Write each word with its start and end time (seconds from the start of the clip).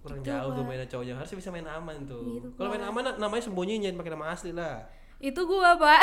kurang 0.00 0.20
Gitu, 0.20 0.28
jauh 0.32 0.50
tuh 0.50 0.62
Pak. 0.64 0.68
mainan 0.68 0.88
cowoknya 0.88 1.14
harusnya 1.14 1.36
bisa 1.36 1.50
main 1.50 1.68
aman 1.68 1.96
tuh 2.08 2.22
Gitu, 2.40 2.48
kalau 2.56 2.68
main 2.72 2.84
aman 2.84 3.02
namanya 3.16 3.42
sembunyiin 3.44 3.80
jangan 3.84 3.98
pakai 4.00 4.12
nama 4.16 4.26
asli 4.32 4.50
lah 4.50 4.88
Itu 5.20 5.44
gua, 5.44 5.76
Pak. 5.76 6.00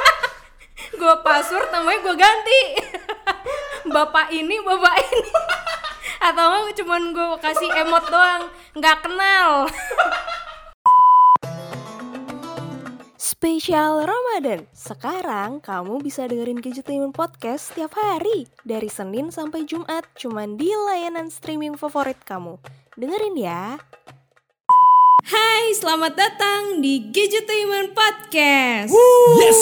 gua 1.02 1.18
password 1.18 1.66
namanya 1.74 1.98
gua 2.00 2.14
ganti. 2.14 2.62
bapak 3.94 4.30
ini, 4.30 4.54
bapak 4.62 4.94
ini. 5.02 5.30
Atau 6.30 6.46
enggak 6.46 6.78
cuman 6.78 7.02
gua 7.10 7.34
kasih 7.42 7.74
emot 7.74 8.06
doang, 8.06 8.46
nggak 8.78 9.02
kenal. 9.02 9.66
Spesial 13.44 14.08
Ramadan. 14.08 14.64
Sekarang 14.72 15.60
kamu 15.60 16.00
bisa 16.00 16.24
dengerin 16.24 16.64
Gadgetainment 16.64 17.12
Podcast 17.12 17.68
setiap 17.68 17.92
hari 17.92 18.48
dari 18.64 18.88
Senin 18.88 19.28
sampai 19.28 19.68
Jumat 19.68 20.08
cuman 20.16 20.56
di 20.56 20.72
layanan 20.72 21.28
streaming 21.28 21.76
favorit 21.76 22.16
kamu. 22.24 22.56
Dengerin 22.96 23.36
ya. 23.36 23.76
Hai, 25.28 25.76
selamat 25.76 26.16
datang 26.16 26.80
di 26.80 27.12
Gadgetainment 27.12 27.92
Podcast. 27.92 28.96
Yes. 29.36 29.60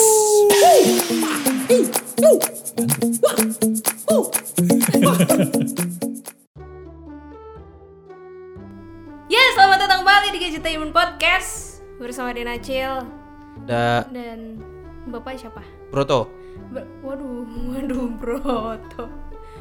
Ya, 9.27 9.43
selamat 9.59 9.77
datang 9.83 10.07
kembali 10.07 10.31
di 10.31 10.39
Gadgetainment 10.39 10.95
Podcast 10.95 11.83
bersama 11.99 12.31
Dena 12.31 12.55
Cil 12.63 13.22
ada 13.63 14.03
dan 14.11 14.59
Bapak 15.03 15.35
siapa? 15.35 15.63
Broto 15.87 16.27
Ber- 16.69 16.87
waduh, 16.99 17.43
waduh, 17.71 18.07
Broto. 18.13 19.03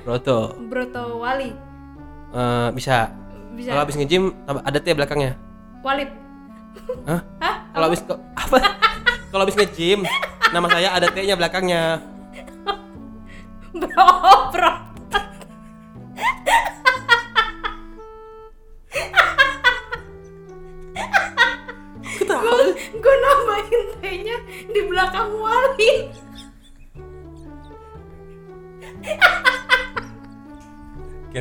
Broto 0.02 0.38
Broto 0.66 1.02
Wali. 1.18 1.50
Eh, 2.32 2.68
bisa 2.72 3.12
Bisa. 3.52 3.70
kalau 3.70 3.82
habis 3.84 3.94
nge-gym 3.94 4.32
ada 4.46 4.78
T 4.80 4.86
belakangnya 4.90 5.36
Walid. 5.82 6.10
Hah? 7.04 7.20
Hah? 7.38 7.54
kalau 7.70 7.86
habis 7.86 8.00
ke- 8.00 8.22
apa 8.32 8.56
kalau 9.28 9.42
habis 9.44 9.54
nge-gym 9.54 10.02
nama 10.50 10.66
saya 10.66 10.88
ada 10.90 11.06
T 11.06 11.16
nya 11.20 11.36
belakangnya 11.36 11.82
Bro, 13.72 14.06
bro. 14.50 14.72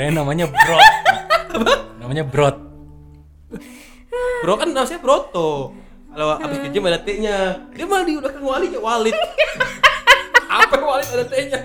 Kirain 0.02 0.17
namanya 0.17 0.49
Brot. 0.49 0.88
namanya 2.02 2.25
Brot. 2.25 2.57
Bro 4.41 4.58
kan 4.58 4.73
nama 4.73 4.89
saya 4.89 4.97
Broto. 4.97 5.77
Kalau 6.09 6.41
habis 6.41 6.58
nge-gym 6.58 6.89
ada 6.89 6.97
T 6.97 7.21
nya 7.21 7.61
dia 7.69 7.85
malah 7.85 8.02
di 8.09 8.17
belakang 8.17 8.41
Wali 8.41 8.73
kayak 8.73 8.81
Walid. 8.81 9.13
Apa 10.58 10.73
Walid 10.81 11.05
ada 11.05 11.25
T 11.30 11.33
nya 11.53 11.59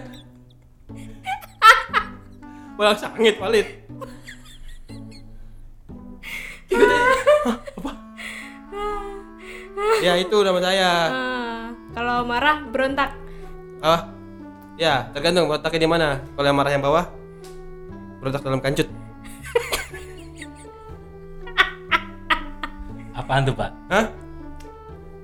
malah 2.77 2.93
sangit 3.01 3.41
Walid. 3.41 3.65
Tiba-tiba, 6.69 7.09
"Hah, 7.48 7.56
apa? 7.56 7.91
Ya 10.05 10.12
itu 10.21 10.37
nama 10.45 10.61
saya. 10.61 10.93
Ah, 11.09 11.65
kalau 11.97 12.28
marah 12.28 12.69
berontak. 12.69 13.17
apa? 13.81 14.12
Ya 14.77 15.09
tergantung 15.17 15.48
berontaknya 15.48 15.81
di 15.81 15.89
mana. 15.89 16.09
Kalau 16.37 16.45
yang 16.45 16.59
marah 16.61 16.77
yang 16.77 16.84
bawah 16.84 17.25
berontak 18.20 18.42
dalam 18.42 18.61
kancut 18.61 18.89
Apaan 23.17 23.48
tuh, 23.48 23.56
Pak? 23.56 23.70
hah 23.89 24.06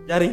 jari 0.07 0.33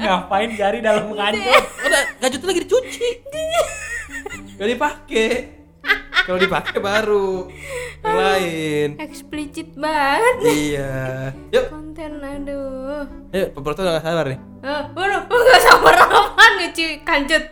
Ngapain 0.00 0.50
jari 0.56 0.78
dalam 0.80 1.12
kancut? 1.12 1.64
Udah, 1.84 2.02
kancut 2.18 2.42
lagi 2.42 2.60
dicuci. 2.64 3.08
Gak 4.56 4.68
dipakai. 4.68 5.28
Kalau 6.24 6.38
dipakai 6.40 6.78
baru 6.80 7.48
yang 8.00 8.16
lain. 8.16 8.88
Eksplisit 8.96 9.76
banget. 9.76 10.34
Iya. 10.40 10.92
Yuk, 11.52 11.64
Konten 11.68 12.16
aduh. 12.16 13.04
ayo 13.28 13.44
Pak 13.52 13.60
Broto 13.60 13.84
udah 13.84 14.00
gak 14.00 14.04
sabar 14.04 14.24
nih. 14.24 14.40
Ah, 14.60 14.82
waduh, 14.92 15.20
nggak 15.24 15.62
sabar 15.64 15.94
apaan 16.00 16.52
nyuci 16.60 16.86
kancut. 17.04 17.44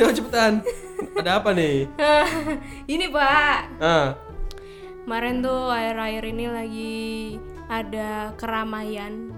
Ayo 0.00 0.16
cepetan. 0.16 0.64
Ada 1.12 1.44
apa 1.44 1.52
nih? 1.52 1.84
Ini 2.96 3.12
pak, 3.12 3.58
Ah, 3.76 4.16
kemarin 5.04 5.44
tuh 5.44 5.68
akhir-akhir 5.68 6.24
ini 6.26 6.46
lagi 6.48 6.96
ada 7.68 8.32
keramaian 8.34 9.28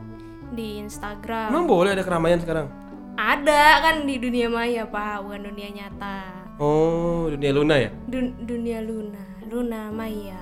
di 0.51 0.79
Instagram. 0.79 1.51
emang 1.51 1.67
boleh 1.67 1.99
ada 1.99 2.07
keramaian 2.07 2.39
sekarang? 2.39 2.71
Ada 3.15 3.83
kan 3.83 4.07
di 4.07 4.23
dunia 4.23 4.47
maya 4.47 4.87
pak, 4.87 5.27
bukan 5.27 5.51
dunia 5.51 5.69
nyata. 5.69 6.31
Oh, 6.57 7.27
dunia 7.27 7.51
Luna 7.51 7.75
ya? 7.75 7.91
Dun- 8.07 8.39
dunia 8.41 8.79
Luna, 8.81 9.23
Luna 9.45 9.91
Maya, 9.91 10.39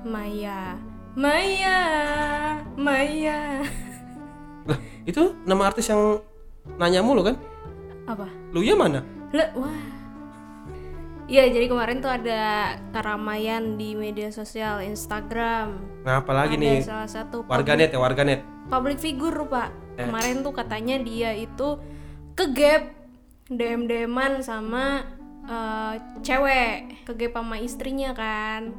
Maya, 0.00 0.80
Maya, 1.12 1.78
Maya. 2.72 3.60
Lah, 4.64 4.78
itu 5.04 5.36
nama 5.44 5.68
artis 5.68 5.86
yang 5.86 6.24
nanya 6.76 7.04
mulu 7.04 7.20
kan? 7.20 7.36
Apa? 8.06 8.24
Luya 8.50 8.72
mana? 8.72 9.04
Le, 9.34 9.44
wah. 9.58 9.80
Iya, 11.26 11.50
jadi 11.50 11.66
kemarin 11.66 11.98
tuh 11.98 12.12
ada 12.12 12.74
keramaian 12.94 13.74
di 13.74 13.98
media 13.98 14.30
sosial 14.30 14.78
Instagram. 14.78 15.74
Nah, 16.06 16.22
apa 16.22 16.30
lagi 16.30 16.54
ada 16.54 16.62
nih? 16.62 16.78
salah 16.86 17.10
satu 17.10 17.42
Warganet 17.50 17.90
ya, 17.90 17.98
warganet. 17.98 18.46
public 18.70 19.02
figure, 19.02 19.42
Pak. 19.46 19.70
Eh. 19.98 20.06
Kemarin 20.06 20.46
tuh 20.46 20.54
katanya 20.54 21.02
dia 21.02 21.34
itu 21.34 21.82
ke 22.38 22.46
gap 22.54 22.94
DM 23.50 23.90
DMan 23.90 24.42
sama 24.46 25.02
eh, 25.50 25.94
cewek, 26.22 27.02
ke 27.06 27.12
gap 27.18 27.42
sama 27.42 27.58
istrinya 27.58 28.14
kan. 28.14 28.70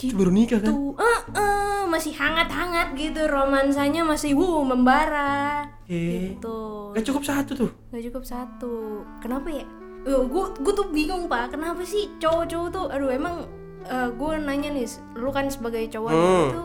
Itu 0.00 0.14
baru 0.14 0.30
nikah 0.30 0.58
kan? 0.58 0.70
Tuh, 0.70 0.94
eh, 0.94 1.20
eh, 1.34 1.82
masih 1.84 2.12
hangat-hangat 2.12 2.94
gitu 2.94 3.26
romansanya 3.26 4.02
masih 4.02 4.32
wuh 4.32 4.62
membara. 4.62 5.66
Eh, 5.84 6.36
Gitu. 6.36 6.58
gak 6.92 7.04
cukup 7.04 7.22
satu 7.22 7.52
tuh. 7.56 7.70
Gak 7.90 8.04
cukup 8.06 8.22
satu. 8.22 9.02
Kenapa 9.18 9.48
ya? 9.48 9.66
gue 10.08 10.24
gue 10.56 10.72
tuh 10.72 10.88
bingung 10.88 11.26
pak. 11.26 11.52
Kenapa 11.52 11.82
sih 11.82 12.08
cowok-cowok 12.16 12.68
tuh? 12.70 12.86
Aduh 12.88 13.10
emang 13.10 13.44
gue 13.88 14.32
nanya 14.38 14.70
nih, 14.70 14.84
lu 15.14 15.28
kan 15.28 15.48
sebagai 15.48 15.84
cowok 15.88 16.08
Hmm. 16.08 16.44
itu 16.44 16.62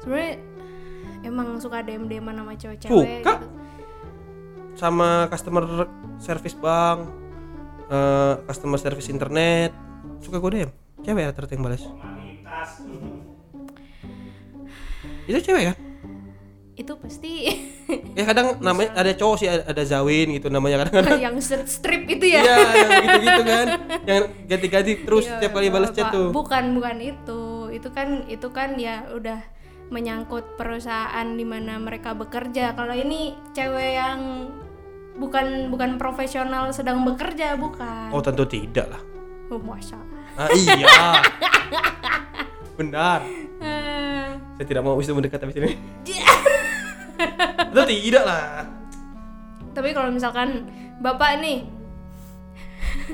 sebenarnya 0.00 0.32
emang 1.22 1.48
suka 1.56 1.80
DM 1.80 2.04
DM 2.06 2.24
sama 2.26 2.52
cewek-cewek 2.54 2.92
Suka. 3.20 3.32
gitu. 3.32 3.46
sama 4.74 5.30
customer 5.30 5.86
service 6.18 6.56
bank, 6.56 7.06
eh, 7.88 8.34
customer 8.44 8.74
service 8.76 9.06
internet, 9.06 9.70
suka 10.18 10.36
gue 10.36 10.50
DM. 10.52 10.70
Cewek 11.00 11.24
rata-rata 11.24 11.52
yang 11.52 11.62
balas. 11.62 11.84
Itu 15.24 15.38
cewek 15.40 15.64
kan? 15.72 15.76
Itu 16.74 16.98
pasti 16.98 17.32
Ya 18.18 18.24
kadang 18.26 18.58
namanya 18.58 18.98
ada 18.98 19.12
cowok 19.14 19.36
sih 19.38 19.46
ada, 19.46 19.82
Zawin 19.86 20.34
gitu 20.34 20.50
namanya 20.50 20.84
kadang-kadang. 20.84 21.20
yang 21.30 21.36
strip 21.42 22.06
itu 22.10 22.26
ya. 22.34 22.42
Iya, 22.42 22.56
yang 22.74 22.90
gitu-gitu 23.04 23.42
kan. 23.46 23.66
Yang 24.04 24.22
ganti-ganti 24.50 24.92
terus 25.06 25.24
Iya, 25.26 25.32
setiap 25.38 25.52
kali 25.54 25.68
balas 25.70 25.90
chat 25.94 26.10
tuh. 26.10 26.34
Bukan 26.34 26.74
bukan 26.74 26.96
itu. 26.98 27.42
Itu 27.70 27.88
kan 27.94 28.26
itu 28.26 28.48
kan 28.50 28.74
ya 28.78 29.06
udah 29.12 29.38
menyangkut 29.92 30.56
perusahaan 30.56 31.26
di 31.36 31.44
mana 31.46 31.78
mereka 31.78 32.16
bekerja. 32.16 32.74
Kalau 32.74 32.94
ini 32.96 33.36
cewek 33.54 33.90
yang 33.94 34.20
bukan 35.14 35.70
bukan 35.70 36.00
profesional 36.00 36.74
sedang 36.74 37.06
bekerja 37.06 37.54
bukan. 37.54 38.10
Oh, 38.10 38.22
tentu 38.24 38.48
tidak 38.48 38.90
lah. 38.90 39.02
Oh, 39.52 39.60
masa. 39.60 40.00
Ah, 40.34 40.48
iya. 40.50 41.22
Benar. 42.74 43.20
Eh, 43.60 44.26
Saya 44.56 44.66
tidak 44.66 44.82
mau 44.82 44.94
bisa 44.94 45.10
mendekat 45.10 45.38
habis 45.38 45.56
ini. 45.56 45.78
Tentu 47.64 47.82
tidak 47.84 48.24
lah. 48.24 48.66
tapi 49.70 49.90
kalau 49.90 50.06
misalkan 50.08 50.70
bapak 50.98 51.38
nih 51.38 51.66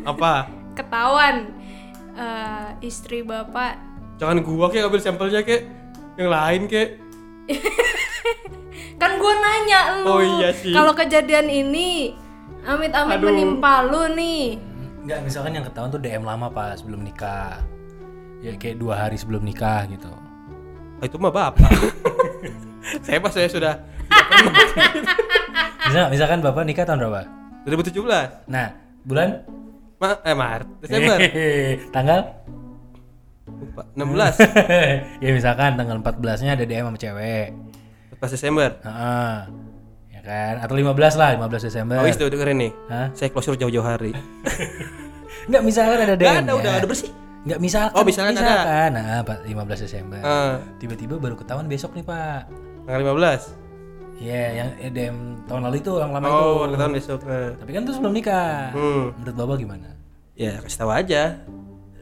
Apa? 0.03 0.45
ketahuan 0.75 1.57
eh, 2.13 2.69
istri 2.83 3.21
bapak 3.21 3.81
Jangan 4.17 4.41
gua 4.41 4.69
kayak 4.69 4.87
ambil 4.87 5.01
sampelnya 5.01 5.41
kayak 5.41 5.65
yang 6.15 6.29
lain 6.29 6.61
kayak 6.67 7.01
kan 9.01 9.17
gue 9.17 9.33
nanya 9.35 9.81
lu 9.99 10.09
Oh, 10.11 10.21
iya 10.21 10.53
sih. 10.53 10.69
kalau 10.71 10.93
kejadian 10.93 11.49
ini 11.49 12.13
amit-amit 12.63 13.17
menimpa 13.19 13.81
lu 13.83 14.13
nih 14.13 14.61
Enggak, 15.01 15.19
misalkan 15.25 15.53
yang 15.57 15.65
ketahuan 15.65 15.91
tuh 15.91 16.01
DM 16.03 16.25
lama 16.25 16.53
pas 16.53 16.77
sebelum 16.77 17.01
nikah. 17.01 17.61
Ya 18.41 18.57
kayak 18.57 18.81
dua 18.81 18.95
hari 18.97 19.17
sebelum 19.21 19.45
nikah 19.45 19.85
gitu. 19.89 20.13
Ah, 21.01 21.05
itu 21.09 21.17
mah 21.17 21.33
bapak. 21.33 21.73
saya 23.05 23.19
pas 23.21 23.33
saya 23.33 23.49
sudah. 23.49 23.75
Misal, 25.91 26.07
misalkan 26.07 26.39
bapak 26.39 26.63
nikah 26.63 26.87
tahun 26.87 27.03
berapa 27.03 27.23
2017 27.67 28.47
nah 28.47 28.73
bulan 29.03 29.43
Ma 30.01 30.17
eh 30.25 30.37
Maret 30.39 30.69
Desember 30.81 31.19
tanggal 31.97 32.21
Lupa. 33.51 33.83
16 33.99 35.21
ya 35.21 35.31
misalkan 35.35 35.77
tanggal 35.77 35.99
14 36.01 36.47
nya 36.47 36.51
ada 36.57 36.65
DM 36.65 36.87
sama 36.89 36.99
cewek 37.01 37.49
14 38.23 38.37
Desember 38.39 38.71
Heeh. 38.81 39.37
Ya 40.21 40.23
kan? 40.29 40.55
Atau 40.61 40.77
15 40.77 41.17
lah 41.17 41.29
15 41.41 41.67
Desember. 41.73 41.97
Oh 41.97 42.07
itu 42.07 42.25
dengerin 42.29 42.59
nih. 42.61 42.73
Hah? 42.93 43.09
Saya 43.17 43.29
closure 43.33 43.57
jauh-jauh 43.57 43.85
hari. 43.85 44.13
Nggak 45.49 45.63
misalkan 45.65 45.99
ada 46.05 46.15
Gak 46.21 46.45
ada 46.45 46.53
udah 46.53 46.73
udah 46.85 46.89
bersih. 46.89 47.11
Nggak 47.41 47.59
misalkan 47.59 47.97
Oh, 47.97 48.05
misalkan 48.05 48.37
ada. 48.37 48.45
misalkan. 48.45 48.91
Nah 48.93 49.25
Pak, 49.25 49.39
15 49.49 49.81
Desember. 49.89 50.21
Eh, 50.21 50.53
tiba-tiba 50.77 51.17
baru 51.17 51.35
ketahuan 51.41 51.65
besok 51.65 51.97
nih 51.97 52.05
pak. 52.05 52.53
Tanggal 52.85 53.01
15 53.17 53.57
Iya 54.21 54.45
yang 54.53 54.69
DM 54.93 55.17
tahun 55.49 55.65
lalu 55.65 55.77
itu 55.81 55.93
yang 55.97 56.13
lama 56.13 56.29
itu. 56.29 56.37
Oh 56.45 56.69
ketahuan 56.69 56.93
besok 56.93 57.25
eh. 57.25 57.57
tapi 57.57 57.71
kan 57.73 57.83
itu 57.89 57.93
sebelum 57.97 58.13
nikah. 58.13 58.69
Hmm. 58.77 59.17
menurut 59.17 59.35
bapak 59.41 59.57
gimana? 59.65 59.89
Ya 60.37 60.61
kasih 60.61 60.79
tahu 60.85 60.93
aja. 60.93 61.41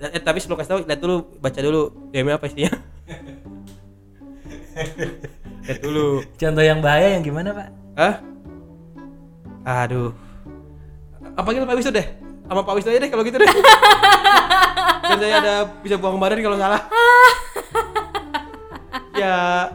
Eh 0.03 0.23
tapi 0.23 0.43
sebelum 0.43 0.59
kasih 0.59 0.71
tahu 0.75 0.81
lihat 0.83 0.99
dulu 0.99 1.17
baca 1.39 1.61
dulu. 1.63 1.83
DM 2.11 2.35
apa 2.35 2.51
isinya? 2.51 2.75
Lihat 5.69 5.85
dulu. 5.85 6.23
Contoh 6.39 6.65
yang 6.65 6.81
bahaya 6.81 7.19
yang 7.19 7.23
gimana 7.27 7.51
pak 7.53 7.69
Hah? 7.99 8.15
Aduh. 9.67 10.15
Apa 11.35 11.51
panggil 11.51 11.67
Pak 11.67 11.75
Wisnu 11.75 11.91
deh? 11.91 12.07
Sama 12.47 12.63
Pak 12.63 12.75
Wisnu 12.79 12.95
aja 12.95 13.01
deh 13.03 13.11
kalau 13.11 13.27
gitu 13.27 13.43
deh. 13.43 13.51
Dan 15.03 15.19
saya 15.23 15.35
ada 15.43 15.55
bisa 15.83 15.99
buang 15.99 16.23
badan 16.23 16.39
kalau 16.39 16.55
salah. 16.55 16.83
Ya 19.19 19.67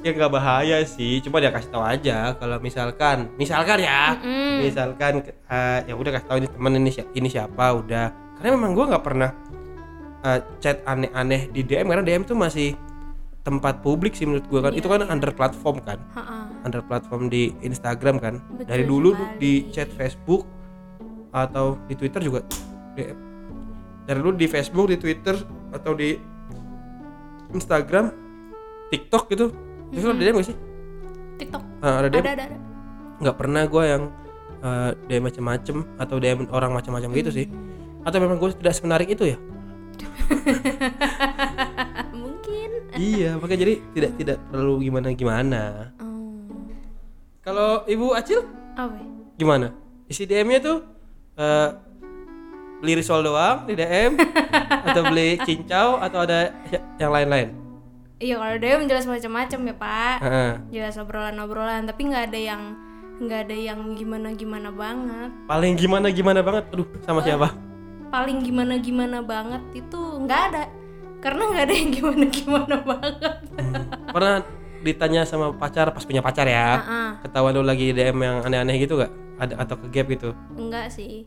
Ya 0.00 0.10
nggak 0.16 0.32
bahaya 0.32 0.80
sih. 0.88 1.20
Cuma 1.20 1.36
dia 1.36 1.52
kasih 1.52 1.68
tahu 1.68 1.84
aja 1.84 2.32
Kalau 2.40 2.56
misalkan 2.64 3.28
Misalkan 3.36 3.84
ya. 3.84 4.16
Misalkan 4.56 5.20
eh, 5.28 5.78
Ya 5.84 5.92
udah 5.92 6.16
kasih 6.16 6.24
tahu 6.32 6.38
ini 6.40 6.48
temen 6.48 6.72
ini, 6.80 6.90
ini 7.12 7.28
siapa 7.28 7.76
Udah. 7.76 8.08
Karena 8.40 8.56
memang 8.56 8.72
gua 8.72 8.96
nggak 8.96 9.04
pernah 9.04 9.36
eh, 10.24 10.40
Chat 10.64 10.80
aneh-aneh 10.88 11.52
di 11.52 11.60
DM 11.60 11.92
Karena 11.92 12.00
DM 12.08 12.24
tuh 12.24 12.40
masih 12.40 12.72
tempat 13.46 13.78
publik 13.78 14.18
sih 14.18 14.26
menurut 14.26 14.46
gua 14.50 14.60
kan. 14.66 14.72
Itu 14.74 14.90
kan 14.90 15.06
under 15.06 15.30
platform 15.30 15.78
kan. 15.86 16.02
Ha-ha. 16.18 16.50
under 16.66 16.82
platform 16.82 17.30
di 17.30 17.54
Instagram 17.62 18.18
kan. 18.18 18.42
Betul 18.42 18.66
dari 18.66 18.82
dulu 18.82 19.14
sekali. 19.14 19.38
di 19.38 19.52
chat 19.70 19.86
Facebook 19.94 20.42
atau 21.30 21.78
di 21.86 21.94
Twitter 21.94 22.18
juga 22.26 22.42
dari 24.06 24.18
dulu 24.22 24.34
di 24.34 24.46
Facebook 24.50 24.86
di 24.90 24.96
Twitter 24.98 25.36
atau 25.70 25.92
di 25.94 26.18
Instagram 27.54 28.10
TikTok 28.90 29.24
gitu. 29.30 29.46
Itu 29.94 30.10
ada 30.10 30.18
DM 30.18 30.34
gak 30.42 30.46
sih? 30.50 30.56
TikTok. 31.38 31.62
Ah, 31.82 32.02
ada 32.02 32.08
DM 32.10 32.22
ada 32.22 32.32
ada 32.34 32.44
ada. 32.50 32.58
Nggak 33.22 33.36
pernah 33.38 33.62
gue 33.66 33.82
yang 33.86 34.02
eh, 34.62 34.90
DM 35.06 35.22
macam-macam 35.26 35.76
atau 35.98 36.16
DM 36.18 36.38
orang 36.50 36.70
macam-macam 36.74 37.10
gitu 37.14 37.30
sih. 37.30 37.46
Atau 38.06 38.18
memang 38.22 38.38
gue 38.38 38.54
tidak 38.54 38.74
semenarik 38.78 39.10
itu 39.10 39.34
ya 39.34 39.38
iya 43.12 43.30
makanya 43.36 43.60
jadi 43.66 43.74
tidak 43.92 44.12
tidak 44.16 44.38
perlu 44.48 44.74
gimana 44.80 45.08
gimana. 45.12 45.62
Oh. 45.98 46.40
kalau 47.40 47.84
ibu 47.86 48.12
Acil? 48.12 48.42
Apa? 48.76 48.96
Ya? 48.96 49.06
gimana? 49.36 49.66
Isi 50.08 50.24
DM-nya 50.24 50.58
tuh 50.62 50.78
eh, 51.36 51.68
beli 52.80 52.92
risol 53.00 53.24
doang 53.24 53.64
di 53.66 53.74
DM 53.74 54.16
atau 54.88 55.02
beli 55.08 55.36
cincau 55.42 56.00
atau 56.00 56.24
ada 56.24 56.52
y- 56.68 56.84
yang 56.96 57.12
lain-lain? 57.12 57.48
Iya 58.16 58.40
kalau 58.40 58.56
dia 58.56 58.80
menjelas 58.80 59.04
macam-macam 59.04 59.58
ya 59.60 59.74
pak. 59.76 60.16
Heeh. 60.24 60.52
jelas 60.72 60.96
obrolan-obrolan 60.96 61.84
tapi 61.84 62.08
nggak 62.08 62.32
ada 62.32 62.40
yang 62.40 62.62
nggak 63.16 63.48
ada 63.48 63.56
yang 63.56 63.80
gimana-gimana 63.96 64.72
banget. 64.72 65.30
Paling 65.48 65.72
gimana 65.76 66.08
gimana 66.08 66.40
banget? 66.40 66.64
Aduh 66.72 66.88
sama 67.04 67.20
siapa? 67.20 67.52
Paling 68.08 68.40
gimana-gimana 68.40 69.20
banget 69.20 69.60
itu 69.76 70.00
nggak 70.24 70.40
ada 70.52 70.62
karena 71.26 71.42
nggak 71.50 71.64
ada 71.66 71.74
yang 71.74 71.90
gimana-gimana 71.90 72.76
banget. 72.86 73.34
Pernah 74.14 74.36
ditanya 74.86 75.26
sama 75.26 75.50
pacar 75.50 75.90
pas 75.90 76.06
punya 76.06 76.22
pacar 76.22 76.46
ya 76.46 76.78
Ah, 76.78 77.12
ketahuan 77.18 77.50
lu 77.58 77.66
lagi 77.66 77.90
DM 77.90 78.22
yang 78.22 78.46
aneh-aneh 78.46 78.78
gitu 78.78 79.02
gak 79.02 79.10
ada 79.42 79.58
atau 79.58 79.74
ke 79.82 79.90
gap 79.90 80.06
gitu? 80.06 80.30
Enggak 80.54 80.94
sih. 80.94 81.26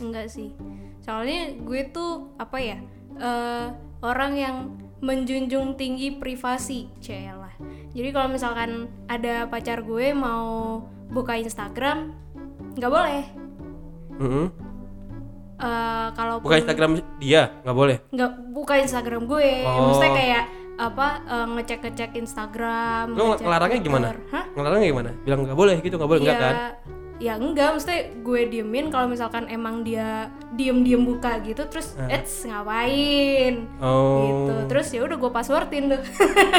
Enggak 0.00 0.32
sih. 0.32 0.56
Soalnya 1.04 1.52
gue 1.60 1.92
tuh 1.92 2.32
apa 2.40 2.56
ya 2.56 2.80
eh, 3.20 3.66
orang 4.00 4.32
yang 4.40 4.56
menjunjung 5.04 5.76
tinggi 5.76 6.16
privasi 6.16 6.88
celah. 7.04 7.52
Jadi 7.92 8.08
kalau 8.16 8.32
misalkan 8.32 8.88
ada 9.12 9.44
pacar 9.52 9.84
gue 9.84 10.16
mau 10.16 10.80
buka 11.12 11.36
Instagram 11.36 12.16
nggak 12.80 12.92
boleh. 12.92 13.24
Mm-mm. 14.16 14.65
Eh, 15.56 16.08
kalau 16.12 16.36
buka 16.44 16.60
Instagram 16.60 17.00
dia 17.16 17.48
nggak 17.64 17.76
boleh? 17.76 17.96
Nggak 18.12 18.30
buka 18.52 18.74
Instagram 18.76 19.24
gue. 19.24 19.64
Oh. 19.64 19.88
maksudnya 19.88 20.12
kayak 20.12 20.44
apa 20.76 21.06
eh, 21.24 21.46
ngecek 21.56 21.78
ngecek 21.80 22.10
Instagram 22.20 23.16
lu 23.16 23.32
ngecek 23.32 23.44
ngelarangnya 23.48 23.80
gimana. 23.80 24.06
Hah? 24.28 24.44
ngelarangnya 24.52 24.88
gimana? 24.92 25.10
Bilang 25.24 25.38
nggak 25.48 25.56
boleh 25.56 25.76
gitu 25.80 25.96
nggak 25.96 26.10
boleh 26.12 26.20
enggak 26.20 26.36
ya, 26.36 26.44
kan? 26.44 26.54
Ya 27.16 27.32
enggak 27.40 27.68
maksudnya 27.72 28.02
gue 28.20 28.40
diemin 28.52 28.86
kalau 28.92 29.08
misalkan 29.08 29.48
emang 29.48 29.80
dia 29.80 30.28
diem 30.52 30.84
diem 30.84 31.00
buka 31.00 31.40
gitu 31.40 31.64
terus 31.72 31.96
eits 32.12 32.44
ngapain? 32.44 33.64
Oh. 33.80 34.20
Gitu. 34.20 34.54
Terus 34.68 34.86
ya 34.92 35.00
udah 35.08 35.16
gue 35.16 35.30
passwordin 35.32 35.96
tuh. 35.96 36.02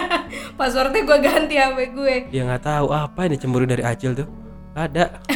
Passwordnya 0.57 1.05
gue 1.05 1.17
ganti 1.21 1.55
HP 1.61 1.77
gue. 1.93 2.15
Dia 2.33 2.49
nggak 2.49 2.65
tahu 2.65 2.89
apa 2.89 3.29
ini 3.29 3.37
cemburu 3.37 3.69
dari 3.69 3.85
Acil 3.85 4.17
tuh? 4.17 4.25
Ada. 4.73 5.21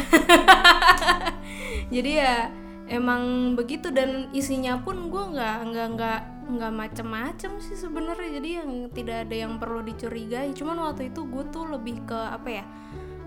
Jadi 1.94 2.10
ya 2.18 2.61
emang 2.90 3.54
begitu 3.54 3.94
dan 3.94 4.30
isinya 4.34 4.80
pun 4.82 5.10
gue 5.10 5.24
nggak 5.36 5.58
nggak 5.70 5.88
nggak 5.94 6.20
nggak 6.58 6.72
macem-macem 6.72 7.52
sih 7.62 7.78
sebenarnya. 7.78 8.40
Jadi 8.40 8.48
yang 8.58 8.70
tidak 8.90 9.28
ada 9.28 9.36
yang 9.46 9.56
perlu 9.62 9.80
dicurigai. 9.86 10.50
Cuman 10.56 10.78
waktu 10.82 11.14
itu 11.14 11.22
gue 11.26 11.44
tuh 11.52 11.70
lebih 11.70 12.02
ke 12.06 12.16
apa 12.16 12.48
ya 12.62 12.64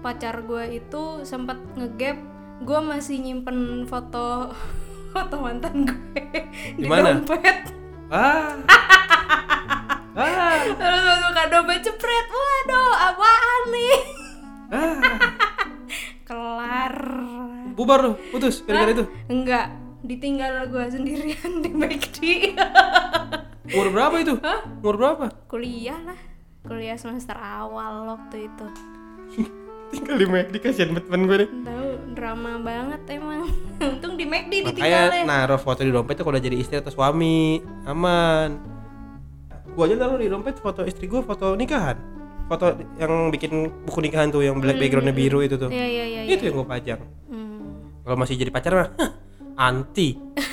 pacar 0.04 0.46
gue 0.46 0.78
itu 0.78 1.26
sempat 1.26 1.58
ngegap 1.74 2.22
gue 2.62 2.80
masih 2.86 3.18
nyimpen 3.26 3.90
foto 3.90 4.54
foto 5.14 5.36
mantan 5.42 5.88
gue 5.88 6.22
di 6.80 6.86
dompet. 6.86 7.72
Ah. 8.12 8.56
Ah. 10.16 10.56
Terus 10.64 11.04
masuk 11.04 11.36
dompet 11.52 11.84
cepret 11.84 12.28
waduh 12.32 12.92
apaan 13.12 13.62
nih? 13.68 13.98
Ah 14.72 15.55
bubar 17.76 18.00
lu 18.02 18.12
putus 18.32 18.64
gara-gara 18.64 18.96
itu? 18.96 19.06
Enggak 19.28 19.76
ditinggal 20.06 20.72
gue 20.72 20.86
sendirian 20.90 21.52
di 21.60 21.70
McD 21.76 22.18
umur 23.74 23.88
berapa 23.92 24.16
itu? 24.22 24.34
Umur 24.82 24.96
berapa? 24.96 25.26
Kuliah 25.50 25.98
lah 26.02 26.20
kuliah 26.66 26.98
semester 26.98 27.38
awal 27.38 28.18
waktu 28.18 28.50
itu. 28.50 28.68
Tinggal 29.94 30.16
di 30.18 30.26
McD 30.26 30.56
kasihan 30.58 30.98
banget 30.98 31.06
temen 31.06 31.30
gue 31.30 31.38
nih 31.46 31.50
tahu 31.62 31.90
drama 32.18 32.52
banget 32.58 33.02
emang. 33.14 33.46
Untung 33.94 34.18
di 34.18 34.26
McD 34.26 34.66
makanya 34.66 35.14
ditinggalnya. 35.14 35.24
naruh 35.30 35.62
foto 35.62 35.86
di 35.86 35.92
dompet 35.94 36.18
tuh 36.18 36.24
kalau 36.26 36.36
udah 36.38 36.44
jadi 36.44 36.58
istri 36.58 36.76
atau 36.82 36.90
suami. 36.90 37.62
Aman. 37.86 38.58
Gua 39.78 39.86
aja 39.86 39.96
naruh 40.00 40.18
di 40.18 40.30
dompet 40.32 40.58
foto 40.58 40.82
istri 40.88 41.06
gua 41.06 41.22
foto 41.22 41.54
nikahan. 41.54 42.00
Foto 42.50 42.78
yang 42.98 43.30
bikin 43.30 43.86
buku 43.86 44.00
nikahan 44.02 44.30
tuh 44.34 44.42
yang 44.42 44.58
black 44.58 44.78
backgroundnya 44.82 45.14
biru 45.14 45.46
itu 45.46 45.58
tuh. 45.58 45.70
Iya 45.70 45.86
iya 45.86 46.06
iya 46.06 46.22
itu 46.26 46.42
iya. 46.42 46.50
yang 46.50 46.56
gua 46.58 46.68
pajang. 46.68 47.02
Hmm. 47.30 47.45
Kalau 48.06 48.16
masih 48.16 48.38
jadi 48.38 48.54
pacar 48.54 48.72
mah 48.72 48.90
anti. 49.58 50.14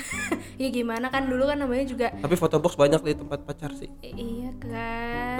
Ya 0.53 0.69
gimana 0.69 1.09
kan 1.09 1.25
dulu 1.25 1.49
kan 1.49 1.57
namanya 1.57 1.81
juga 1.83 2.07
tapi 2.13 2.37
foto 2.37 2.61
box 2.61 2.77
banyak 2.77 3.01
di 3.01 3.17
tempat 3.17 3.41
pacar 3.41 3.73
sih. 3.73 3.89
I- 4.05 4.13
iya 4.15 4.51
kan 4.53 5.39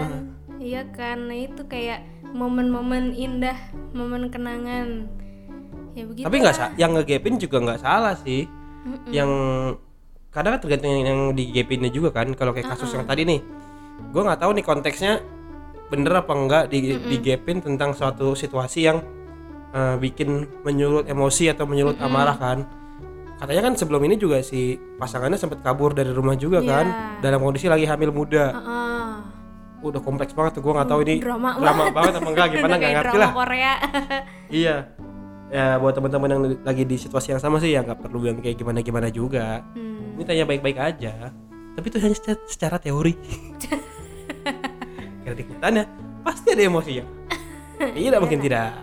iya 0.57 0.81
kan 0.89 1.29
nah 1.29 1.37
itu 1.37 1.61
kayak 1.63 2.01
momen-momen 2.33 3.13
indah 3.13 3.55
momen 3.93 4.33
kenangan. 4.33 5.05
Ya 5.93 6.03
begitu 6.09 6.25
tapi 6.25 6.35
nggak 6.41 6.55
sa- 6.57 6.73
yang 6.75 6.97
ngegapin 6.97 7.37
juga 7.37 7.61
nggak 7.61 7.79
salah 7.79 8.17
sih. 8.19 8.49
Yang 9.07 9.31
kadang 10.33 10.57
kan 10.57 10.61
tergantung 10.65 10.91
yang, 10.91 11.05
yang 11.05 11.21
digapinnya 11.31 11.93
juga 11.93 12.09
kan. 12.09 12.33
Kalau 12.33 12.49
kayak 12.51 12.73
kasus 12.73 12.89
yang 12.91 13.05
tadi 13.05 13.21
nih 13.23 13.39
gue 14.09 14.21
nggak 14.25 14.41
tahu 14.41 14.51
nih 14.57 14.65
konteksnya 14.65 15.21
bener 15.93 16.25
apa 16.25 16.33
enggak 16.33 16.63
di 16.73 16.97
digapin 16.97 17.61
tentang 17.61 17.93
suatu 17.93 18.33
situasi 18.33 18.79
yang 18.81 18.97
eh, 19.73 19.95
bikin 19.97 20.29
menyulut 20.61 21.05
emosi 21.05 21.49
atau 21.49 21.65
menyulut 21.65 21.97
amarah 21.97 22.37
kan 22.37 22.59
katanya 23.33 23.61
kan 23.67 23.73
sebelum 23.75 23.99
ini 24.05 24.15
juga 24.15 24.39
si 24.39 24.79
pasangannya 24.95 25.35
sempat 25.35 25.59
kabur 25.59 25.91
dari 25.91 26.09
rumah 26.09 26.33
juga 26.33 26.61
kan 26.61 26.85
Iya. 26.85 27.19
dalam 27.19 27.41
kondisi 27.41 27.67
lagi 27.67 27.83
hamil 27.83 28.13
muda 28.13 28.55
Heeh. 28.55 29.11
udah 29.83 29.99
kompleks 29.99 30.31
banget 30.31 30.55
tuh 30.55 30.61
gue 30.63 30.71
nggak 30.71 30.87
tahu 30.87 30.99
ini 31.03 31.15
drama 31.19 31.51
banget 31.91 32.13
apa 32.15 32.29
enggak 32.31 32.47
gimana 32.55 32.73
nggak 32.79 32.91
ngerti 32.95 33.11
drama 33.11 33.19
lah 33.19 33.31
Korea 33.35 33.73
Iya. 34.63 34.75
Ya 35.53 35.77
buat 35.77 35.93
teman-teman 35.93 36.29
yang 36.29 36.41
lagi 36.65 36.81
di 36.81 36.97
situasi 36.97 37.29
yang 37.29 37.37
sama 37.37 37.61
sih 37.61 37.69
ya 37.69 37.85
nggak 37.85 38.01
perlu 38.01 38.25
yang 38.25 38.41
kayak 38.41 38.57
gimana-gimana 38.57 39.13
juga. 39.13 39.61
Hmm. 39.77 40.17
Ini 40.17 40.25
tanya 40.25 40.45
baik-baik 40.49 40.77
aja. 40.81 41.29
Tapi 41.77 41.85
itu 41.89 41.97
hanya 42.01 42.15
secara, 42.17 42.37
secara 42.49 42.77
teori. 42.81 43.13
Karena 45.21 45.37
ikutannya 45.37 45.83
pasti 46.25 46.57
ada 46.57 46.63
emosinya. 46.65 47.05
Tidak 47.93 48.17
mungkin 48.17 48.41
tidak. 48.41 48.73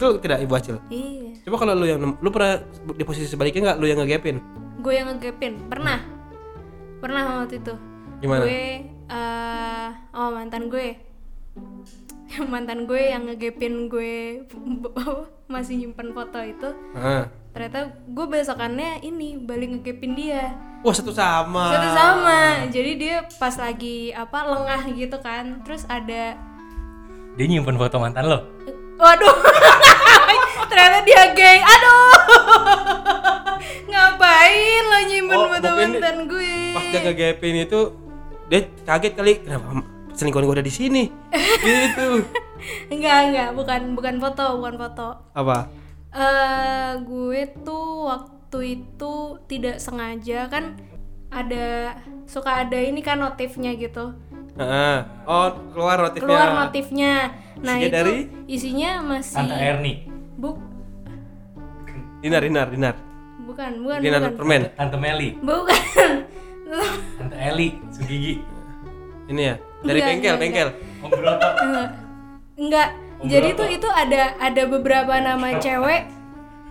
Betul 0.00 0.16
tidak 0.16 0.40
Ibu 0.40 0.54
Acil? 0.56 0.76
iya 0.88 1.36
Coba 1.44 1.60
kalau 1.60 1.76
lu 1.76 1.84
yang 1.84 2.00
lu 2.00 2.28
pernah 2.28 2.56
di 2.88 3.04
posisi 3.04 3.28
sebaliknya 3.28 3.68
nggak 3.68 3.76
lu 3.76 3.84
yang 3.84 4.00
ngegapin? 4.00 4.40
gue 4.80 4.92
yang 4.96 5.12
ngegapin 5.12 5.60
pernah 5.68 6.00
pernah 6.96 7.44
waktu 7.44 7.60
itu 7.60 7.76
Gimana? 8.18 8.48
gue 8.48 8.64
eh 9.12 9.88
oh 10.10 10.32
mantan 10.32 10.72
gue 10.72 10.96
mantan 12.48 12.88
gue 12.88 13.02
yang 13.02 13.28
ngegapin 13.28 13.92
gue 13.92 14.48
masih 15.52 15.76
nyimpan 15.76 16.08
foto 16.12 16.40
itu 16.40 16.68
Ah. 16.92 17.28
ternyata 17.52 17.92
gue 18.06 18.24
besokannya 18.26 19.02
ini 19.02 19.36
balik 19.36 19.68
ngegapin 19.76 20.16
dia 20.16 20.56
Wah 20.80 20.96
satu 20.96 21.12
sama. 21.12 21.76
satu 21.76 21.88
sama 21.92 22.40
jadi 22.72 22.90
dia 22.96 23.16
pas 23.36 23.52
lagi 23.52 24.16
apa 24.16 24.48
lengah 24.48 24.80
gitu 24.94 25.20
kan 25.20 25.60
terus 25.60 25.84
ada 25.84 26.40
Dia 27.36 27.44
nyimpen 27.46 27.76
foto 27.76 28.00
mantan 28.00 28.24
lo. 28.24 28.48
waduh 28.96 29.36
dia 31.10 31.24
gay 31.32 31.58
aduh 31.58 32.14
ngapain 33.90 34.82
lo 34.84 34.98
nyimpen 35.04 35.36
Oh, 35.36 35.48
mantan 35.50 36.16
gue 36.26 36.54
Pas 36.70 36.84
dia 36.86 37.00
ngegapin 37.02 37.56
itu 37.60 37.80
dia 38.46 38.60
kaget 38.82 39.12
kali 39.14 39.32
kenapa 39.40 39.82
selingkuhan 40.12 40.42
gue 40.44 40.54
ada 40.54 40.66
di 40.66 40.70
sini. 40.70 41.04
gitu. 41.64 42.22
enggak 42.88 43.18
enggak 43.26 43.48
bukan 43.54 43.80
bukan 43.94 44.14
foto 44.18 44.44
bukan 44.54 44.74
foto 44.76 45.08
Apa? 45.32 45.70
eh 46.10 46.90
gue 47.00 47.40
tuh 47.60 48.06
waktu 48.06 48.58
itu 48.76 49.14
tidak 49.46 49.78
sengaja 49.78 50.46
kan 50.46 50.76
ada 51.28 51.94
suka 52.24 52.60
ada 52.60 52.76
ini 52.76 53.00
kan 53.00 53.16
notifnya 53.16 53.72
gitu 53.72 54.12
Heeh. 54.52 54.98
Oh, 55.24 55.46
keluar 55.70 55.96
notifnya. 56.00 56.26
keluar 56.26 56.48
notifnya 56.58 57.14
nah 57.56 57.74
Isinya 57.74 57.86
itu 57.86 57.94
dari? 57.94 58.16
isinya 58.46 58.90
masih 59.00 59.36
Tante 59.36 59.56
Erni, 59.56 59.94
buk 60.34 60.58
Dinar, 62.20 62.42
dinar, 62.44 62.68
dinar. 62.68 62.94
bukan 63.40 63.70
bukan 63.80 63.98
Dinar 64.04 64.20
bukan 64.20 64.36
permen. 64.36 64.62
Tante 64.76 64.96
Meli, 65.00 65.30
bukan 65.40 65.82
Tante 67.16 67.36
Eli, 67.40 67.68
Sugigi. 67.88 68.44
Ini 69.32 69.42
ya. 69.42 69.54
Dari 69.80 69.98
Enggak, 70.04 70.08
bengkel, 70.12 70.34
enggak, 70.36 70.40
bengkel. 70.44 70.68
Om 71.00 71.08
Broto. 71.08 71.48
enggak 71.64 71.88
enggak 72.60 72.88
jadi 73.24 73.48
tuh 73.56 73.68
itu 73.72 73.88
ada 73.88 74.22
ada 74.36 74.62
beberapa 74.68 75.14
nama 75.16 75.48
cewek 75.56 76.00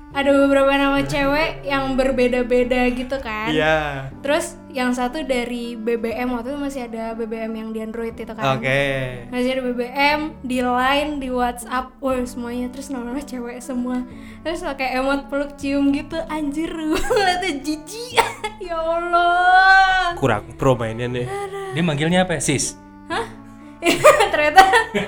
ada 0.09 0.33
beberapa 0.33 0.73
nama 0.73 1.05
cewek 1.05 1.61
yang 1.63 1.93
berbeda-beda 1.93 2.89
gitu 2.89 3.17
kan 3.21 3.53
Iya. 3.53 4.09
terus 4.25 4.57
yang 4.69 4.89
satu 4.89 5.21
dari 5.21 5.73
BBM 5.73 6.33
waktu 6.33 6.53
itu 6.53 6.59
masih 6.59 6.81
ada 6.89 7.13
BBM 7.13 7.53
yang 7.53 7.69
di 7.69 7.79
Android 7.81 8.13
itu 8.13 8.33
kan 8.33 8.57
Oke. 8.57 8.81
masih 9.29 9.49
ada 9.53 9.61
BBM 9.65 10.19
di 10.41 10.59
Line 10.61 11.11
di 11.17 11.29
WhatsApp 11.29 11.93
wah 12.01 12.17
semuanya 12.25 12.73
terus 12.73 12.89
namanya 12.89 13.21
cewek 13.21 13.61
semua 13.61 14.01
terus 14.41 14.61
pakai 14.61 14.97
emot 14.97 15.29
peluk 15.29 15.53
cium 15.57 15.93
gitu 15.93 16.17
anjir 16.25 16.73
ngeliatnya 16.73 17.61
jijik 17.61 18.17
ya 18.65 18.77
Allah 18.77 20.17
Kurang 20.17 20.57
pro 20.57 20.73
mainnya 20.73 21.05
nih. 21.07 21.25
Dia 21.71 21.83
manggilnya 21.85 22.25
apa? 22.25 22.35
ya? 22.35 22.41
Sis. 22.43 22.75
ternyata 24.33 24.61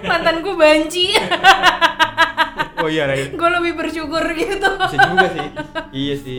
mantanku 0.08 0.56
banci 0.56 1.12
Oh 2.82 2.90
iya, 2.90 3.06
Ray. 3.06 3.30
gue 3.32 3.50
lebih 3.52 3.74
bersyukur 3.76 4.24
gitu 4.34 4.70
Bisa 4.82 4.98
juga 5.08 5.28
sih. 5.30 5.48
Iya 5.92 6.16
sih. 6.18 6.38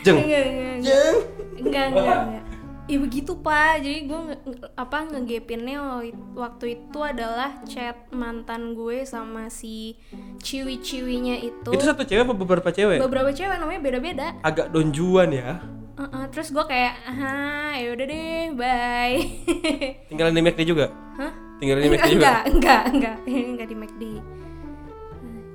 Jeng. 0.00 0.16
enggak 0.18 0.42
enggak 0.42 0.72
enggak 0.72 0.80
Jeng. 0.80 1.16
enggak 1.58 1.84
enggak, 1.90 2.18
enggak. 2.20 2.44
Ih 2.86 2.98
begitu 2.98 3.32
pak, 3.36 3.78
jadi 3.78 4.02
gue 4.02 4.20
nge- 4.24 4.42
apa 4.74 4.98
ngegapinnya 5.06 5.78
wa- 5.78 6.02
waktu 6.40 6.64
itu 6.76 6.98
adalah 7.00 7.62
chat 7.64 7.94
mantan 8.10 8.74
gue 8.74 9.02
sama 9.04 9.46
si 9.46 9.94
ciwi-ciwinya 10.40 11.38
itu. 11.38 11.70
Itu 11.70 11.84
satu 11.84 12.02
cewek 12.02 12.24
apa 12.24 12.34
beberapa 12.34 12.68
cewek? 12.68 12.98
Beberapa 12.98 13.30
cewek 13.30 13.56
namanya 13.56 13.78
beda-beda. 13.80 14.26
Agak 14.42 14.70
donjuan 14.70 15.30
ya. 15.30 15.62
Uh-uh, 15.94 16.26
terus 16.28 16.50
gue 16.50 16.64
kayak, 16.64 16.96
ah 17.06 17.76
ya 17.76 17.92
udah 17.92 18.06
deh, 18.08 18.44
bye. 18.54 19.16
Tinggalan 20.08 20.32
di 20.32 20.42
McD 20.42 20.60
juga. 20.64 20.90
Hah? 21.14 21.30
Tinggalan 21.60 21.80
di 21.80 21.90
McD 21.90 22.08
juga. 22.10 22.24
Enggak, 22.26 22.40
enggak, 22.48 22.82
enggak, 22.88 23.16
enggak 23.52 23.66
di 23.68 23.76
McD. 23.76 24.02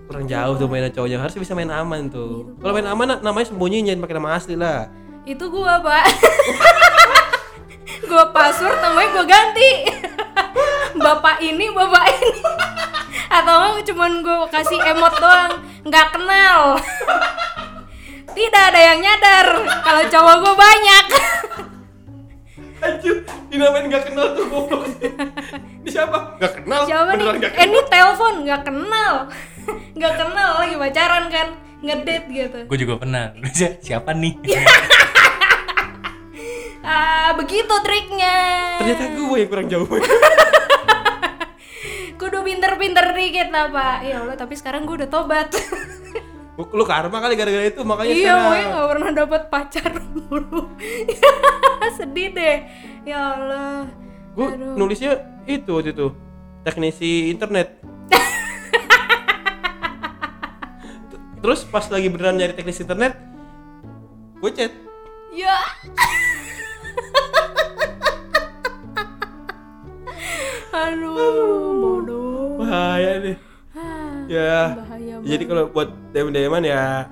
Kurang 0.06 0.26
jauh 0.26 0.54
tuh 0.56 0.68
mainan 0.68 0.90
cowoknya. 0.90 1.18
Harus 1.18 1.36
bisa 1.36 1.52
main 1.52 1.68
aman 1.68 2.06
Gitu, 2.06 2.14
tuh. 2.14 2.34
Kalau 2.60 2.74
main 2.74 2.86
aman 2.86 3.06
na- 3.08 3.22
namanya 3.22 3.48
sembunyiin 3.50 3.86
jangan 3.86 4.02
pakai 4.02 4.16
nama 4.16 4.30
asli 4.34 4.56
lah. 4.56 4.88
Itu 5.24 5.50
gue 5.50 5.74
pak. 5.82 6.06
gue 8.10 8.24
password 8.32 8.78
namanya 8.80 9.10
gue 9.12 9.26
ganti. 9.26 9.72
bapak 11.04 11.42
ini, 11.42 11.66
bapak 11.70 12.06
ini. 12.12 12.32
Atau 13.36 13.54
enggak 13.58 13.86
cuman 13.86 14.12
gue 14.22 14.38
kasih 14.48 14.80
emot 14.86 15.14
doang, 15.18 15.52
nggak 15.84 16.08
kenal. 16.12 16.78
Tidak 18.28 18.64
ada 18.64 18.82
yang 18.84 19.00
nyadar 19.00 19.48
kalau 19.82 20.04
cowok 20.06 20.36
gue 20.38 20.54
banyak. 20.56 21.06
Anjir, 22.78 23.16
dinamain 23.48 23.88
gak 23.88 24.06
kenal 24.06 24.36
tuh 24.36 24.46
goblok. 24.46 24.86
Ini 25.82 25.90
siapa? 25.90 26.38
Gak 26.38 26.62
kenal. 26.62 26.86
Siapa 26.86 27.12
nih? 27.12 27.26
Gak 27.40 27.50
Eh 27.50 27.56
kenal. 27.56 27.66
ini 27.66 27.80
telepon 27.88 28.34
nggak 28.46 28.62
kenal, 28.62 29.14
nggak 29.98 30.13
kenal 30.17 30.51
lagi 30.62 30.75
pacaran 30.77 31.25
kan, 31.31 31.48
ngedate 31.81 32.27
gitu. 32.31 32.60
Gue 32.67 32.77
juga 32.79 32.93
pernah. 33.01 33.34
Siapa 33.86 34.12
nih? 34.15 34.34
Ah 36.86 37.34
begitu 37.34 37.74
triknya. 37.81 38.38
Ternyata 38.77 39.17
gue 39.17 39.38
yang 39.41 39.50
kurang 39.50 39.67
jauh. 39.74 39.89
Kudu 42.22 42.45
pinter-pinter 42.45 43.10
dikit 43.10 43.50
lah 43.50 43.74
pak. 43.74 44.05
Ya 44.05 44.22
Allah 44.22 44.38
tapi 44.38 44.53
sekarang 44.53 44.86
gue 44.86 45.01
udah 45.01 45.10
tobat. 45.10 45.50
Lu 46.55 46.86
karma 46.86 47.17
kali 47.25 47.34
gara-gara 47.34 47.65
itu 47.65 47.81
makanya 47.81 48.13
iya 48.13 48.34
makanya 48.38 48.65
nggak 48.69 48.88
pernah 48.93 49.10
dapat 49.17 49.41
pacar 49.50 49.91
mulu. 50.13 50.69
Sedih 51.98 52.38
deh. 52.38 52.57
Ya 53.01 53.34
Allah. 53.34 53.89
Gue 54.38 54.53
nulisnya 54.53 55.25
itu 55.50 55.81
waktu 55.81 55.89
itu 55.89 56.13
teknisi 56.62 57.34
internet. 57.34 57.81
Terus 61.46 61.62
pas 61.62 61.86
lagi 61.86 62.10
beneran 62.10 62.42
nyari 62.42 62.58
teknisi 62.58 62.82
internet, 62.82 63.14
gue 64.42 64.50
chat. 64.50 64.74
Ya. 65.30 65.54
Aduh, 70.74 71.22
bodoh. 71.78 72.66
Bahaya. 72.66 73.38
Ah, 73.78 74.25
Ya. 74.25 74.74
Bahaya 74.74 75.22
Jadi 75.22 75.44
kalau 75.46 75.70
buat 75.70 75.94
DM 76.10 76.34
DMan 76.34 76.66
ya 76.66 77.06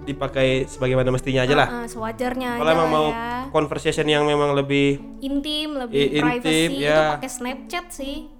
dipakai 0.00 0.64
sebagaimana 0.64 1.12
mestinya 1.12 1.44
aja 1.44 1.52
lah. 1.52 1.68
Ah, 1.68 1.84
sewajarnya 1.84 2.56
Kalau 2.56 2.70
emang 2.72 2.88
mau 2.88 3.06
ya. 3.12 3.44
conversation 3.52 4.08
yang 4.08 4.24
memang 4.24 4.56
lebih 4.56 4.96
intim, 5.20 5.76
lebih 5.76 6.00
I- 6.00 6.16
intim, 6.16 6.40
privacy 6.72 6.80
ya. 6.80 7.20
pakai 7.20 7.28
Snapchat 7.28 7.92
sih. 7.92 8.32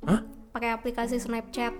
Hah? 0.00 0.24
Pakai 0.56 0.72
aplikasi 0.72 1.20
Snapchat. 1.20 1.76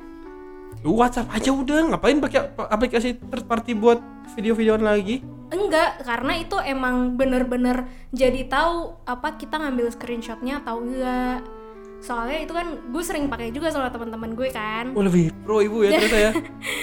WhatsApp 0.84 1.32
aja 1.32 1.48
udah 1.48 1.96
ngapain 1.96 2.20
pakai 2.20 2.52
ap- 2.52 2.68
aplikasi 2.68 3.16
third 3.16 3.48
party 3.48 3.72
buat 3.72 4.04
video-videoan 4.36 4.84
lagi? 4.84 5.24
Enggak, 5.48 6.04
karena 6.04 6.32
itu 6.36 6.56
emang 6.60 7.16
bener-bener 7.16 7.88
jadi 8.12 8.44
tahu 8.48 8.92
apa 9.08 9.40
kita 9.40 9.56
ngambil 9.60 9.88
screenshotnya 9.92 10.60
atau 10.60 10.84
enggak. 10.84 11.40
Soalnya 12.04 12.44
itu 12.44 12.52
kan 12.52 12.66
gue 12.92 13.02
sering 13.04 13.32
pakai 13.32 13.48
juga 13.48 13.72
sama 13.72 13.88
teman-teman 13.88 14.36
gue 14.36 14.52
kan. 14.52 14.92
Oh 14.92 15.00
lebih 15.00 15.32
pro 15.44 15.64
ibu 15.64 15.88
ya 15.88 15.96
ternyata 15.96 16.18
ya. 16.20 16.32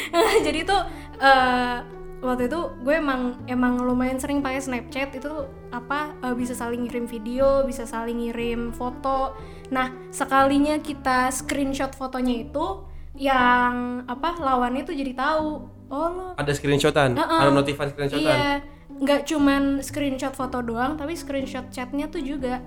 jadi 0.50 0.60
tuh 0.66 0.82
eh, 1.22 1.78
waktu 2.26 2.50
itu 2.50 2.60
gue 2.82 2.96
emang 2.98 3.38
emang 3.46 3.82
lumayan 3.86 4.18
sering 4.18 4.42
pakai 4.42 4.62
Snapchat 4.62 5.14
itu 5.14 5.30
apa 5.70 6.18
eh, 6.26 6.34
bisa 6.34 6.58
saling 6.58 6.90
ngirim 6.90 7.06
video, 7.06 7.62
bisa 7.70 7.86
saling 7.86 8.18
ngirim 8.18 8.74
foto. 8.74 9.38
Nah 9.70 9.94
sekalinya 10.10 10.82
kita 10.82 11.30
screenshot 11.30 11.94
fotonya 11.94 12.50
itu 12.50 12.82
yang 13.16 14.06
apa 14.08 14.40
lawannya 14.40 14.84
tuh 14.88 14.96
jadi 14.96 15.14
tahu. 15.16 15.50
Oh 15.92 16.08
lo 16.08 16.28
Ada 16.40 16.56
screenshotan, 16.56 17.20
Heeh. 17.20 17.40
ada 17.44 17.52
notifan 17.52 17.92
screenshotan. 17.92 18.24
Iya, 18.32 18.64
nggak 18.96 19.28
cuman 19.28 19.84
screenshot 19.84 20.32
foto 20.32 20.64
doang, 20.64 20.96
tapi 20.96 21.20
screenshot 21.20 21.68
chatnya 21.68 22.08
tuh 22.08 22.24
juga. 22.24 22.64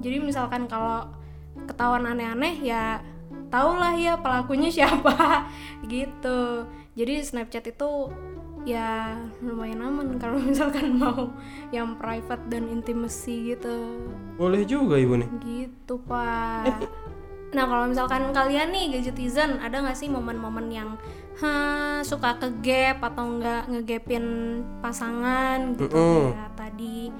Jadi 0.00 0.16
misalkan 0.18 0.64
kalau 0.64 1.12
ketahuan 1.68 2.08
aneh-aneh 2.08 2.64
ya 2.64 3.04
tahulah 3.52 3.92
ya 4.00 4.16
pelakunya 4.16 4.72
siapa 4.80 5.46
gitu. 5.84 6.64
Jadi 6.96 7.20
Snapchat 7.20 7.68
itu 7.68 8.12
ya 8.62 9.18
lumayan 9.42 9.82
aman 9.82 10.16
kalau 10.22 10.38
misalkan 10.48 10.96
mau 10.96 11.34
yang 11.68 12.00
private 12.00 12.48
dan 12.48 12.72
intimacy 12.72 13.52
gitu. 13.52 14.00
Boleh 14.40 14.64
juga 14.64 14.96
ibu 14.96 15.20
nih. 15.20 15.28
Gitu 15.44 16.00
pak. 16.08 16.80
Nah 17.52 17.64
kalau 17.68 17.84
misalkan 17.88 18.32
kalian 18.32 18.72
nih 18.72 18.98
gadgetizen 18.98 19.60
ada 19.60 19.84
nggak 19.84 19.96
sih 19.96 20.08
momen-momen 20.08 20.72
yang 20.72 20.96
ha, 21.40 22.00
suka 22.00 22.40
ke 22.40 22.48
gap 22.64 23.04
atau 23.04 23.36
nggak 23.36 23.68
ngegapin 23.68 24.24
pasangan 24.80 25.76
gitu 25.76 25.92
Mm-mm. 25.92 26.32
ya 26.32 26.46
tadi. 26.56 27.12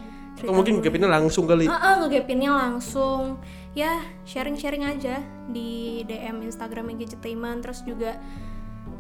Atau 0.43 0.59
mungkin 0.59 0.83
gapinnya 0.83 1.07
langsung 1.13 1.45
kali. 1.47 1.71
Heeh, 1.71 1.95
ngegapinnya 2.03 2.51
langsung 2.51 3.39
ya 3.77 4.01
sharing-sharing 4.27 4.85
aja 4.85 5.23
di 5.49 6.03
DM 6.09 6.43
Instagram 6.45 6.93
Gadgetainment 6.97 7.63
terus 7.63 7.81
juga 7.87 8.19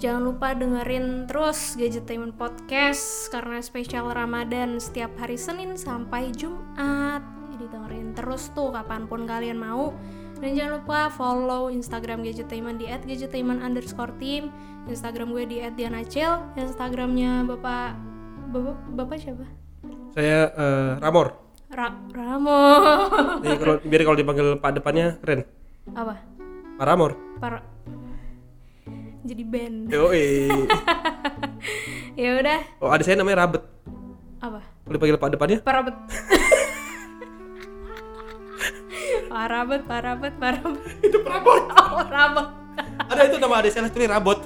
Jangan 0.02 0.22
lupa 0.34 0.50
dengerin 0.50 1.30
terus 1.30 1.78
Gadgetainment 1.78 2.34
Podcast 2.34 3.30
karena 3.30 3.62
spesial 3.62 4.10
Ramadan 4.10 4.82
setiap 4.82 5.14
hari 5.14 5.38
Senin 5.38 5.78
sampai 5.78 6.34
Jumat. 6.34 7.22
Jadi 7.54 7.70
dengerin 7.70 8.10
terus 8.10 8.50
tuh 8.50 8.74
kapan 8.74 9.06
pun 9.06 9.30
kalian 9.30 9.62
mau. 9.62 9.94
Dan 10.42 10.58
jangan 10.58 10.82
lupa 10.82 11.06
follow 11.14 11.70
Instagram 11.70 12.26
Gadgetainment 12.26 12.82
di 12.82 12.90
@gadgetainment 12.90 13.62
underscore 13.62 14.10
team, 14.18 14.50
Instagram 14.90 15.30
gue 15.30 15.46
di 15.46 15.56
@dianacil, 15.62 16.58
Instagramnya 16.58 17.46
bapak 17.46 17.94
bapak 18.50 18.76
bapak 18.90 19.16
siapa? 19.22 19.46
Saya 20.18 20.50
eh, 20.50 20.90
Ramor. 20.98 21.38
Ra 21.70 21.94
Ramo. 22.10 22.60
Jadi 23.40 23.56
kalau 23.56 23.74
biar 23.80 24.02
kalau 24.02 24.18
dipanggil 24.18 24.46
Pak 24.58 24.70
depannya 24.82 25.16
keren. 25.22 25.46
Apa? 25.94 26.18
Pak 26.74 26.84
Ramor. 26.90 27.14
Para 27.38 27.62
jadi 29.22 29.42
band. 29.46 29.94
Yoi. 29.94 30.50
Ya 32.12 32.36
udah, 32.36 32.60
Oh, 32.76 32.92
ada 32.92 33.00
saya 33.00 33.16
namanya 33.16 33.48
Rabet. 33.48 33.64
apa? 34.36 34.60
Kalau 34.60 34.94
dipanggil 35.00 35.16
Pak 35.16 35.30
depannya 35.32 35.58
Parabet. 39.42 39.82
parabet, 39.86 40.32
parabet, 40.38 40.62
parabet. 40.62 40.82
itu 41.02 41.18
Rabot. 41.30 41.62
Oh, 41.74 42.02
rabet. 42.06 42.46
ada 43.10 43.22
itu 43.28 43.36
nama 43.36 43.54
adik 43.60 43.70
saya 43.74 43.90
tulis 43.90 44.08
Rabot. 44.08 44.38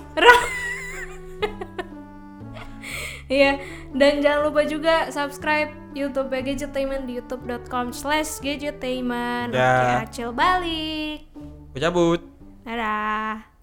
Iya, 3.26 3.58
dan 3.90 4.22
jangan 4.22 4.40
lupa 4.46 4.62
juga 4.70 5.10
subscribe 5.10 5.74
YouTube 5.98 6.30
Gadgetainment 6.30 7.10
di 7.10 7.18
youtube.com 7.18 7.90
slash 7.90 8.38
gadgetainment. 8.38 9.50
Oke, 9.50 10.06
Acil 10.06 10.30
balik. 10.30 11.26
Gue 11.74 11.80
cabut. 11.82 12.22
Dadah. 12.62 13.55